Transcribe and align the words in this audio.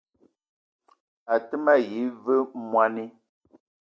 A 1.33 1.35
te 1.47 1.55
ma 1.63 1.73
yi 1.89 2.01
ve 2.23 2.35
mwoani 2.65 3.05